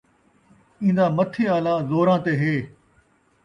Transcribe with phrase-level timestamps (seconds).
[0.83, 2.55] ایندا متھے آلا زوراں تے ہے